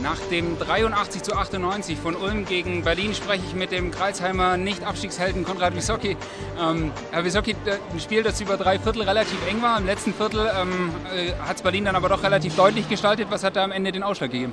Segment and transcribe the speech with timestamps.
[0.00, 5.44] Nach dem 83 zu 98 von Ulm gegen Berlin spreche ich mit dem Kreisheimer Nicht-Abstiegshelden
[5.44, 6.16] Konrad Wisocki.
[6.60, 7.56] Ähm, Herr Wisocki,
[7.92, 9.78] ein Spiel, das über drei Viertel relativ eng war.
[9.78, 13.26] Im letzten Viertel ähm, äh, hat es Berlin dann aber doch relativ deutlich gestaltet.
[13.30, 14.52] Was hat da am Ende den Ausschlag gegeben?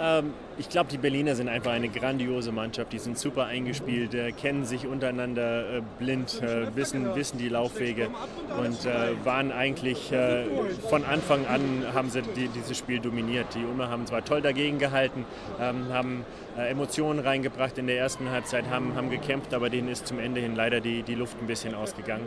[0.00, 2.92] Ähm, ich glaube, die Berliner sind einfach eine grandiose Mannschaft.
[2.92, 8.08] Die sind super eingespielt, äh, kennen sich untereinander äh, blind, äh, wissen, wissen die Laufwege
[8.58, 10.44] und äh, waren eigentlich äh,
[10.88, 11.62] von Anfang an
[11.94, 13.46] haben sie die, dieses Spiel dominiert.
[13.54, 15.24] Die Ulmer haben zwar toll dagegen gehalten,
[15.60, 16.24] ähm, haben
[16.56, 20.40] äh, Emotionen reingebracht in der ersten Halbzeit, haben, haben gekämpft, aber denen ist zum Ende
[20.40, 22.26] hin leider die, die Luft ein bisschen ausgegangen.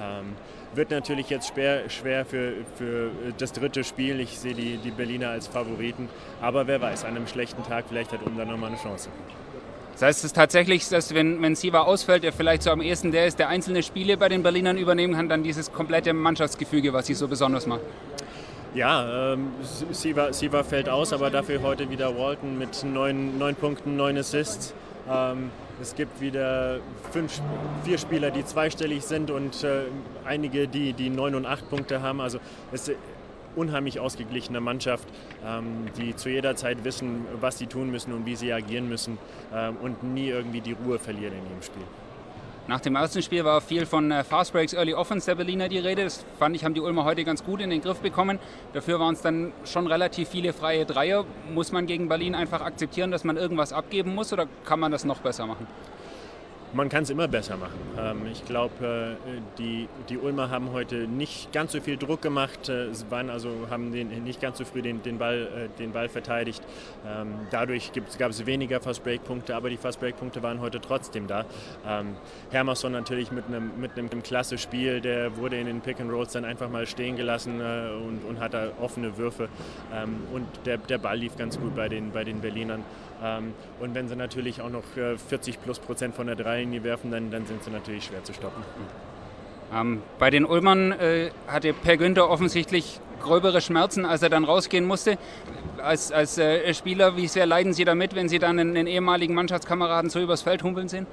[0.00, 0.34] Ähm,
[0.74, 4.20] wird natürlich jetzt schwer, schwer für, für das dritte Spiel.
[4.20, 6.08] Ich sehe die, die Berliner als Favoriten,
[6.40, 9.08] aber wer weiß, an einem schlechten Tag, vielleicht hat dann nochmal eine Chance.
[9.92, 13.10] Das heißt es ist tatsächlich, dass wenn, wenn Siva ausfällt, der vielleicht so am ehesten
[13.10, 17.06] der ist, der einzelne Spiele bei den Berlinern übernehmen kann, dann dieses komplette Mannschaftsgefüge, was
[17.06, 17.80] sie so besonders macht.
[18.74, 19.48] Ja, ähm,
[19.90, 24.72] Siva, Siva fällt aus, aber dafür heute wieder Walton mit neun, neun Punkten, neun Assists.
[25.10, 25.50] Ähm,
[25.80, 26.78] es gibt wieder
[27.12, 27.40] fünf,
[27.84, 29.82] vier Spieler, die zweistellig sind und äh,
[30.24, 32.20] einige, die, die neun und acht Punkte haben.
[32.20, 32.38] Also
[32.72, 32.90] es
[33.58, 35.08] unheimlich ausgeglichene Mannschaft,
[35.46, 39.18] ähm, die zu jeder Zeit wissen, was sie tun müssen und wie sie agieren müssen
[39.54, 41.84] ähm, und nie irgendwie die Ruhe verlieren in ihrem Spiel.
[42.68, 45.78] Nach dem ersten Spiel war viel von äh, Fast Breaks Early Offense der Berliner die
[45.78, 46.04] Rede.
[46.04, 48.38] Das fand ich, haben die Ulmer heute ganz gut in den Griff bekommen.
[48.74, 51.24] Dafür waren es dann schon relativ viele freie Dreier.
[51.54, 55.06] Muss man gegen Berlin einfach akzeptieren, dass man irgendwas abgeben muss oder kann man das
[55.06, 55.66] noch besser machen?
[56.74, 57.78] Man kann es immer besser machen.
[57.98, 62.68] Ähm, ich glaube, äh, die, die Ulmer haben heute nicht ganz so viel Druck gemacht,
[62.68, 66.10] äh, waren also, haben den, nicht ganz so früh den, den, Ball, äh, den Ball
[66.10, 66.62] verteidigt.
[67.06, 71.46] Ähm, dadurch gab es weniger Fast-Break-Punkte, aber die Fast-Break-Punkte waren heute trotzdem da.
[71.86, 72.16] Ähm,
[72.50, 76.86] Hermerson natürlich mit einem, mit klasse Spiel, der wurde in den Pick-and-Rolls dann einfach mal
[76.86, 79.48] stehen gelassen und, und hat offene Würfe.
[80.32, 82.84] Und der, der Ball lief ganz gut bei den, bei den Berlinern.
[83.80, 84.84] Und wenn sie natürlich auch noch
[85.28, 88.32] 40 plus Prozent von der Drei Dreierlinie werfen, dann, dann sind sie natürlich schwer zu
[88.32, 88.62] stoppen.
[89.72, 94.84] Ähm, bei den Ulmern äh, hatte Per Günther offensichtlich gröbere Schmerzen, als er dann rausgehen
[94.84, 95.18] musste.
[95.78, 99.34] Als, als äh, Spieler, wie sehr leiden Sie damit, wenn Sie dann einen, einen ehemaligen
[99.34, 101.06] Mannschaftskameraden so übers Feld humpeln sehen?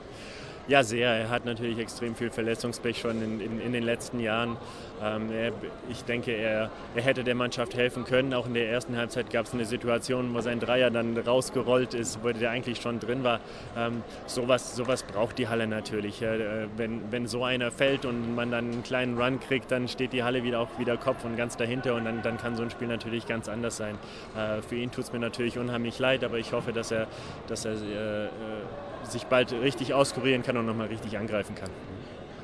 [0.68, 1.12] Ja, sehr.
[1.12, 4.58] Er hat natürlich extrem viel Verletzungspech schon in, in, in den letzten Jahren.
[5.04, 5.52] Ähm, er,
[5.90, 8.34] ich denke, er, er, hätte der Mannschaft helfen können.
[8.34, 12.24] Auch in der ersten Halbzeit gab es eine Situation, wo sein Dreier dann rausgerollt ist,
[12.24, 13.42] wo der eigentlich schon drin war.
[13.78, 16.24] Ähm, sowas, sowas braucht die Halle natürlich.
[16.24, 20.14] Äh, wenn, wenn so einer fällt und man dann einen kleinen Run kriegt, dann steht
[20.14, 22.72] die Halle wieder auch wieder Kopf und ganz dahinter und dann, dann kann so ein
[22.72, 24.00] Spiel natürlich ganz anders sein.
[24.36, 27.06] Äh, für ihn tut es mir natürlich unheimlich leid, aber ich hoffe, dass er,
[27.48, 28.30] dass er äh,
[29.06, 31.70] sich bald richtig auskurieren kann und nochmal richtig angreifen kann.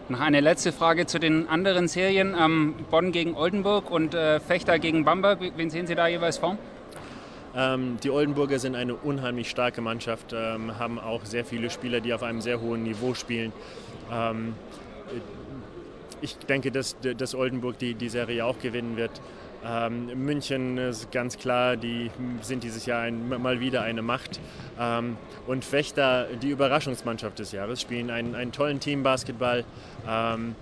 [0.10, 2.36] Noch eine letzte Frage zu den anderen Serien.
[2.38, 5.40] Ähm, Bonn gegen Oldenburg und äh, Fechter gegen Bamberg.
[5.56, 6.58] Wen sehen Sie da jeweils vor?
[7.56, 12.14] Ähm, die Oldenburger sind eine unheimlich starke Mannschaft, ähm, haben auch sehr viele Spieler, die
[12.14, 13.52] auf einem sehr hohen Niveau spielen.
[14.12, 14.54] Ähm,
[16.22, 19.12] ich denke, dass, dass Oldenburg die, die Serie auch gewinnen wird.
[19.66, 22.10] Ähm, München ist ganz klar, die
[22.42, 24.40] sind dieses Jahr ein, mal wieder eine Macht.
[24.80, 25.18] Ähm,
[25.48, 29.64] und Fechter, die Überraschungsmannschaft des Jahres, spielen einen, einen tollen Teambasketball,
[30.08, 30.56] ähm,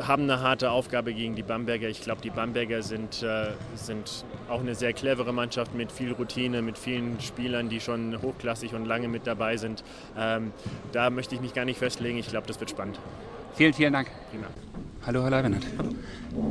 [0.00, 1.88] haben eine harte Aufgabe gegen die Bamberger.
[1.88, 6.62] Ich glaube, die Bamberger sind, äh, sind auch eine sehr clevere Mannschaft mit viel Routine,
[6.62, 9.84] mit vielen Spielern, die schon hochklassig und lange mit dabei sind.
[10.16, 10.52] Ähm,
[10.92, 12.18] da möchte ich mich gar nicht festlegen.
[12.18, 12.98] Ich glaube, das wird spannend.
[13.54, 14.08] Vielen, vielen Dank.
[14.30, 14.46] Prima.
[15.04, 15.66] Hallo, Herr Leibenhardt.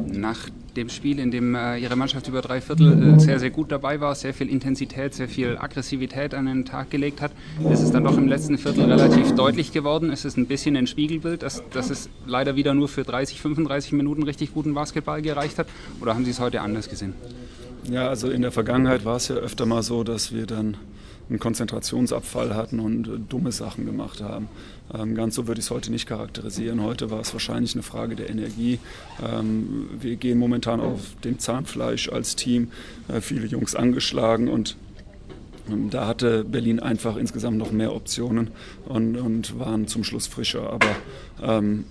[0.08, 0.38] Nach
[0.76, 4.02] dem Spiel, in dem äh, Ihre Mannschaft über drei Viertel äh, sehr, sehr gut dabei
[4.02, 7.32] war, sehr viel Intensität, sehr viel Aggressivität an den Tag gelegt hat,
[7.72, 10.12] ist es dann doch im letzten Viertel relativ deutlich geworden.
[10.12, 13.94] Es ist ein bisschen ein Spiegelbild, dass, dass es leider wieder nur für 30, 35
[13.94, 15.68] Minuten richtig guten Basketball gereicht hat.
[16.02, 17.14] Oder haben Sie es heute anders gesehen?
[17.90, 20.76] Ja, also in der Vergangenheit war es ja öfter mal so, dass wir dann
[21.32, 24.50] einen Konzentrationsabfall hatten und äh, dumme Sachen gemacht haben.
[24.94, 26.84] Ähm, ganz so würde ich es heute nicht charakterisieren.
[26.84, 28.80] Heute war es wahrscheinlich eine Frage der Energie.
[29.26, 32.72] Ähm, wir gehen momentan auf dem Zahnfleisch als Team.
[33.08, 34.78] Äh, viele Jungs angeschlagen und
[35.90, 38.50] da hatte Berlin einfach insgesamt noch mehr Optionen
[38.86, 40.70] und, und waren zum Schluss frischer.
[40.70, 40.90] Aber
[41.42, 41.86] ähm,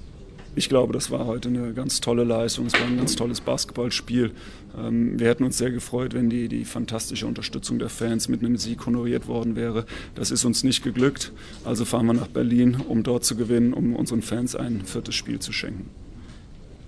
[0.54, 2.66] ich glaube, das war heute eine ganz tolle Leistung.
[2.66, 4.32] Es war ein ganz tolles Basketballspiel.
[4.78, 8.56] Ähm, wir hätten uns sehr gefreut, wenn die, die fantastische Unterstützung der Fans mit einem
[8.56, 9.84] Sieg honoriert worden wäre.
[10.14, 11.32] Das ist uns nicht geglückt.
[11.64, 15.38] Also fahren wir nach Berlin, um dort zu gewinnen, um unseren Fans ein viertes Spiel
[15.38, 15.88] zu schenken.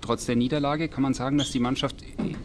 [0.03, 1.95] Trotz der Niederlage kann man sagen, dass die Mannschaft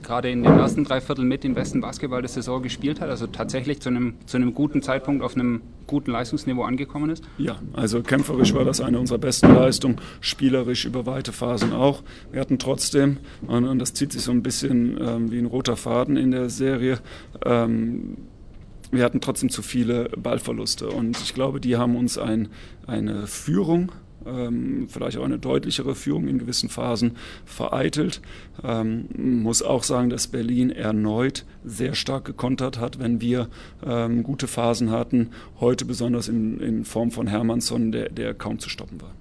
[0.05, 3.27] gerade in den ersten drei Vierteln mit den besten Basketball der Saison gespielt hat, also
[3.27, 7.25] tatsächlich zu einem, zu einem guten Zeitpunkt auf einem guten Leistungsniveau angekommen ist?
[7.37, 12.05] Ja, also kämpferisch war das eine unserer besten Leistungen, spielerisch über weite Phasen auch.
[12.31, 13.17] Wir hatten trotzdem,
[13.49, 17.01] und das zieht sich so ein bisschen ähm, wie ein roter Faden in der Serie,
[17.45, 18.19] ähm,
[18.93, 22.49] wir hatten trotzdem zu viele Ballverluste und ich glaube, die haben uns ein,
[22.87, 23.91] eine Führung
[24.29, 28.21] ähm, vielleicht auch eine deutlichere Führung in gewissen Phasen vereitelt.
[28.63, 33.49] Ähm, muss auch sagen, dass Berlin erneut sehr stark gekontert hat, wenn wir
[33.85, 35.31] ähm, gute Phasen hatten.
[35.61, 39.15] Heute besonders in, in Form von Hermannsson, der, der kaum zu stoppen war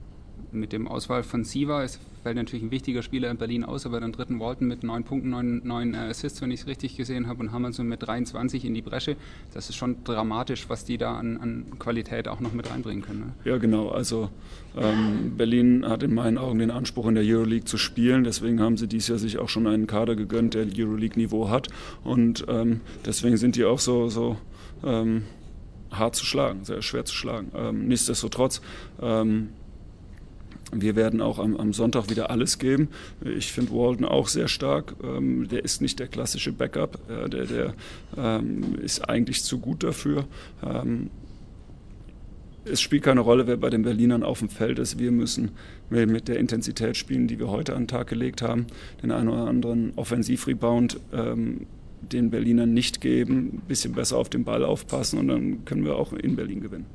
[0.51, 3.99] mit dem Auswahl von Siva ist, fällt natürlich ein wichtiger Spieler in Berlin aus, aber
[3.99, 7.27] dann dritten Walton mit neun Punkten, neun, neun äh, Assists, wenn ich es richtig gesehen
[7.27, 9.15] habe, und Hammerson mit 23 in die Bresche.
[9.53, 13.19] Das ist schon dramatisch, was die da an, an Qualität auch noch mit reinbringen können.
[13.19, 13.33] Ne?
[13.45, 13.89] Ja, genau.
[13.89, 14.29] Also
[14.75, 18.23] ähm, Berlin hat in meinen Augen den Anspruch, in der Euroleague zu spielen.
[18.23, 21.69] Deswegen haben sie dieses Jahr sich auch schon einen Kader gegönnt, der Euroleague-Niveau hat.
[22.03, 24.37] Und ähm, deswegen sind die auch so, so
[24.83, 25.23] ähm,
[25.91, 27.51] hart zu schlagen, sehr schwer zu schlagen.
[27.55, 28.61] Ähm, nichtsdestotrotz
[29.01, 29.49] ähm,
[30.73, 32.89] wir werden auch am, am, Sonntag wieder alles geben.
[33.23, 34.95] Ich finde Walden auch sehr stark.
[35.03, 36.99] Ähm, der ist nicht der klassische Backup.
[37.09, 37.73] Äh, der der
[38.17, 40.25] ähm, ist eigentlich zu gut dafür.
[40.63, 41.09] Ähm,
[42.65, 44.99] es spielt keine Rolle, wer bei den Berlinern auf dem Feld ist.
[44.99, 45.51] Wir müssen
[45.89, 48.67] mit der Intensität spielen, die wir heute an den Tag gelegt haben,
[49.01, 51.65] den einen oder anderen Offensivrebound ähm,
[52.01, 55.95] den Berlinern nicht geben, ein bisschen besser auf den Ball aufpassen und dann können wir
[55.95, 56.85] auch in Berlin gewinnen.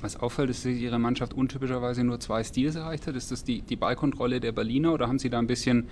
[0.00, 3.16] Was auffällt, ist, dass Ihre Mannschaft untypischerweise nur zwei Stils erreicht hat.
[3.16, 5.88] Ist das die, die Ballkontrolle der Berliner oder haben Sie da ein bisschen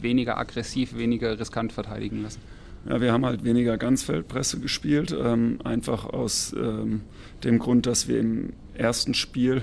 [0.00, 2.40] weniger aggressiv, weniger riskant verteidigen lassen?
[2.88, 7.02] Ja, wir haben halt weniger Ganzfeldpresse gespielt, ähm, einfach aus ähm,
[7.44, 9.62] dem Grund, dass wir im ersten Spiel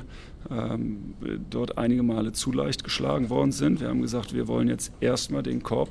[0.49, 1.15] ähm,
[1.49, 3.81] dort einige Male zu leicht geschlagen worden sind.
[3.81, 5.89] Wir haben gesagt, wir wollen jetzt erstmal den Korb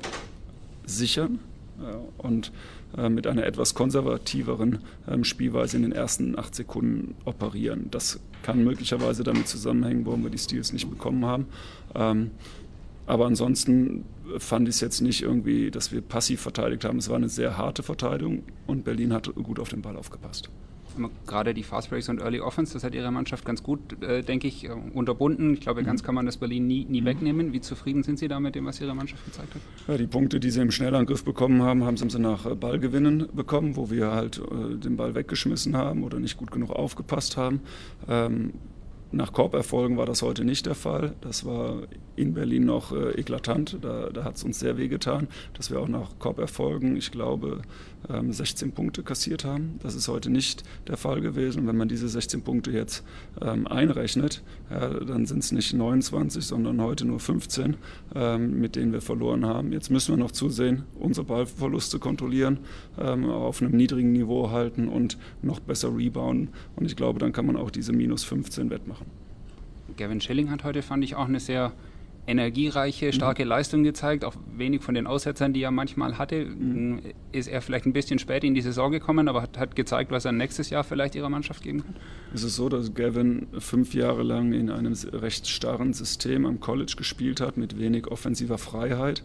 [0.85, 1.39] sichern
[1.79, 2.51] äh, und
[3.09, 7.87] mit einer etwas konservativeren ähm, Spielweise in den ersten acht Sekunden operieren.
[7.91, 11.45] Das kann möglicherweise damit zusammenhängen, warum wir die Steals nicht bekommen haben.
[11.95, 12.31] Ähm,
[13.05, 14.05] aber ansonsten
[14.37, 16.99] fand ich es jetzt nicht irgendwie, dass wir passiv verteidigt haben.
[16.99, 20.49] Es war eine sehr harte Verteidigung und Berlin hat gut auf den Ball aufgepasst
[21.27, 24.47] gerade die Fast Breaks und Early Offense, das hat ihre Mannschaft ganz gut, äh, denke
[24.47, 25.53] ich, äh, unterbunden.
[25.53, 26.05] Ich glaube, ganz mhm.
[26.05, 27.05] kann man das Berlin nie, nie mhm.
[27.05, 27.53] wegnehmen.
[27.53, 29.61] Wie zufrieden sind Sie da mit dem, was Ihre Mannschaft gezeigt hat?
[29.87, 33.75] Ja, die Punkte, die sie im Schnellangriff bekommen haben, haben sie nach äh, Ballgewinnen bekommen,
[33.75, 37.61] wo wir halt äh, den Ball weggeschmissen haben oder nicht gut genug aufgepasst haben.
[38.07, 38.53] Ähm,
[39.11, 41.13] nach Korberfolgen war das heute nicht der Fall.
[41.21, 41.81] Das war
[42.15, 43.77] in Berlin noch äh, eklatant.
[43.81, 47.61] Da, da hat es uns sehr wehgetan, dass wir auch nach Korberfolgen, ich glaube,
[48.09, 49.79] ähm, 16 Punkte kassiert haben.
[49.81, 51.61] Das ist heute nicht der Fall gewesen.
[51.61, 53.03] Und wenn man diese 16 Punkte jetzt
[53.41, 57.77] ähm, einrechnet, ja, dann sind es nicht 29, sondern heute nur 15,
[58.15, 59.71] ähm, mit denen wir verloren haben.
[59.71, 62.59] Jetzt müssen wir noch zusehen, unsere Ballverluste kontrollieren,
[62.99, 66.49] ähm, auf einem niedrigen Niveau halten und noch besser rebounden.
[66.75, 68.98] Und ich glaube, dann kann man auch diese minus 15 wettmachen.
[69.99, 71.73] Gavin Schilling hat heute, fand ich, auch eine sehr
[72.25, 73.11] energiereiche, mhm.
[73.11, 73.49] starke mhm.
[73.49, 76.45] Leistung gezeigt, auch wenig von den Aussetzern, die er manchmal hatte.
[76.45, 77.01] Mhm.
[77.31, 80.25] Ist er vielleicht ein bisschen spät in die Saison gekommen, aber hat, hat, gezeigt, was
[80.25, 81.95] er nächstes Jahr vielleicht ihrer Mannschaft geben kann?
[82.33, 86.93] Es ist so, dass Gavin fünf Jahre lang in einem recht starren System am College
[86.97, 89.23] gespielt hat, mit wenig offensiver Freiheit.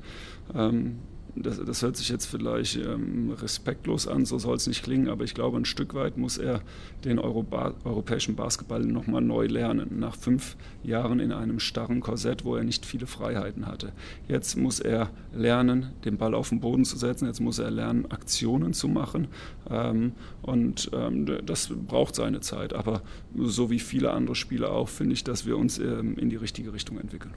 [0.54, 0.96] Ähm,
[1.36, 5.24] das, das, hört sich jetzt vielleicht ähm, respektlos an, so soll es nicht klingen, aber
[5.24, 6.62] ich glaube, ein Stück weit muss er
[7.04, 9.98] den Europa europäischen Basketball nochmal neu lernen.
[9.98, 13.92] Nach fünf Jahren in einem starren Korsett, wo er nicht viele Freiheiten hatte.
[14.28, 18.10] Jetzt muss er lernen, den Ball auf den Boden zu setzen, jetzt muss er lernen,
[18.10, 19.28] Aktionen zu machen
[19.68, 20.12] ähm,
[20.42, 22.72] und ähm, das braucht seine Zeit.
[22.72, 23.02] Aber
[23.36, 26.72] so wie viele andere Spieler auch, finde ich, dass wir uns ähm, in die richtige
[26.72, 27.34] Richtung entwickeln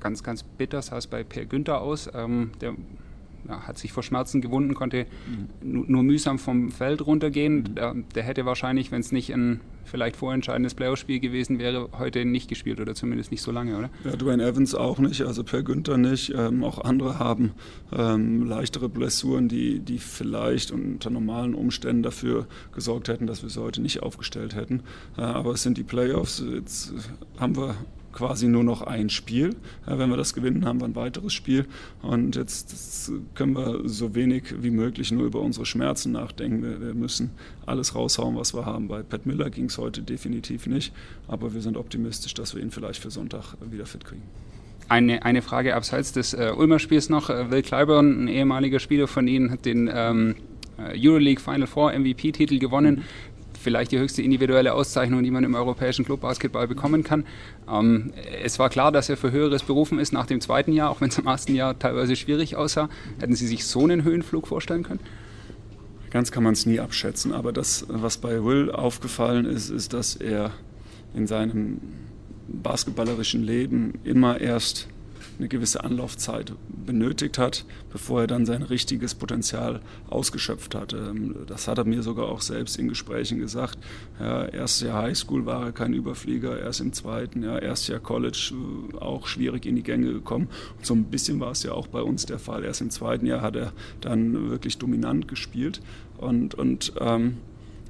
[0.00, 2.08] ganz, ganz bitter sah es bei Per Günther aus.
[2.14, 2.74] Ähm, der
[3.48, 5.06] ja, hat sich vor Schmerzen gewunden, konnte
[5.62, 5.84] mhm.
[5.88, 7.58] nur mühsam vom Feld runtergehen.
[7.58, 7.74] Mhm.
[7.74, 12.48] Der, der, hätte wahrscheinlich, wenn es nicht ein vielleicht vorentscheidendes Playoff-Spiel gewesen wäre, heute nicht
[12.48, 13.90] gespielt oder zumindest nicht so lange, oder?
[14.04, 16.34] Ja, Dwayne Evans auch nicht, also Per Günther nicht.
[16.36, 17.52] Ähm, auch andere haben
[17.96, 23.62] ähm, leichtere Blessuren, die, die vielleicht unter normalen Umständen dafür gesorgt hätten, dass wir sie
[23.62, 24.82] heute nicht aufgestellt hätten.
[25.16, 26.44] Äh, aber es sind die Playoffs.
[26.46, 26.92] Jetzt
[27.38, 27.74] haben wir
[28.18, 29.54] quasi nur noch ein Spiel.
[29.86, 31.66] Wenn wir das gewinnen, haben wir ein weiteres Spiel.
[32.02, 36.64] Und jetzt können wir so wenig wie möglich nur über unsere Schmerzen nachdenken.
[36.64, 37.30] Wir, wir müssen
[37.64, 38.88] alles raushauen, was wir haben.
[38.88, 40.92] Bei Pat Miller ging es heute definitiv nicht,
[41.28, 44.22] aber wir sind optimistisch, dass wir ihn vielleicht für Sonntag wieder fit kriegen.
[44.88, 47.30] Eine, eine Frage abseits des äh, Ulmer Spiels noch.
[47.30, 50.34] Äh, Will Clyburn, ein ehemaliger Spieler von Ihnen, hat den ähm,
[50.76, 53.04] äh, Euroleague Final Four MVP-Titel gewonnen.
[53.68, 57.26] Vielleicht die höchste individuelle Auszeichnung, die man im europäischen Clubbasketball bekommen kann.
[57.70, 61.02] Ähm, es war klar, dass er für Höheres berufen ist nach dem zweiten Jahr, auch
[61.02, 62.88] wenn es im ersten Jahr teilweise schwierig aussah.
[63.20, 65.00] Hätten Sie sich so einen Höhenflug vorstellen können?
[66.08, 70.16] Ganz kann man es nie abschätzen, aber das, was bei Will aufgefallen ist, ist, dass
[70.16, 70.52] er
[71.14, 71.82] in seinem
[72.48, 74.88] basketballerischen Leben immer erst
[75.38, 80.92] eine gewisse Anlaufzeit benötigt hat, bevor er dann sein richtiges Potenzial ausgeschöpft hat.
[80.92, 83.78] Ähm, das hat er mir sogar auch selbst in Gesprächen gesagt.
[84.18, 88.52] Ja, erstes Jahr Highschool war er kein Überflieger, erst im zweiten Jahr, erstes Jahr College
[88.92, 90.48] äh, auch schwierig in die Gänge gekommen.
[90.76, 92.64] Und so ein bisschen war es ja auch bei uns der Fall.
[92.64, 95.80] Erst im zweiten Jahr hat er dann wirklich dominant gespielt
[96.18, 97.38] und, und ähm,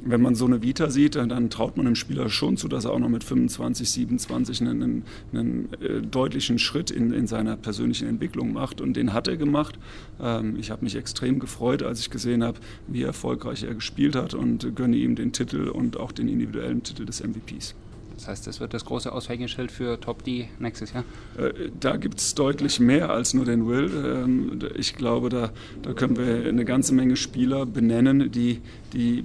[0.04, 2.92] wenn man so eine Vita sieht, dann traut man einem Spieler schon zu, dass er
[2.92, 8.08] auch noch mit 25, 27 einen, einen, einen äh, deutlichen Schritt in, in, seiner persönlichen
[8.08, 8.80] Entwicklung macht.
[8.80, 9.78] Und den hat er gemacht.
[10.20, 14.34] Ähm, ich habe mich extrem gefreut, als ich gesehen habe, wie erfolgreich er gespielt hat
[14.34, 17.74] und gönne ihm den Titel und auch den individuellen Titel des MVPs.
[18.18, 21.04] Das heißt, das wird das große Aushängeschild für Top D nächstes Jahr?
[21.36, 23.90] Äh, da gibt es deutlich mehr als nur den Will.
[24.04, 25.50] Ähm, ich glaube, da,
[25.82, 28.60] da können wir eine ganze Menge Spieler benennen, die,
[28.92, 29.24] die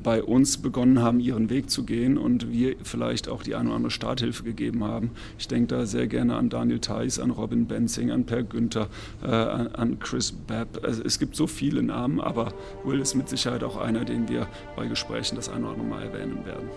[0.00, 3.76] bei uns begonnen haben, ihren Weg zu gehen und wir vielleicht auch die eine oder
[3.76, 5.10] andere Starthilfe gegeben haben.
[5.38, 8.88] Ich denke da sehr gerne an Daniel Theiss, an Robin Benzing, an Per Günther,
[9.22, 10.80] äh, an, Chris Babb.
[10.82, 14.46] Also es gibt so viele Namen, aber Will ist mit Sicherheit auch einer, den wir
[14.76, 16.68] bei Gesprächen das eine oder andere Mal erwähnen werden.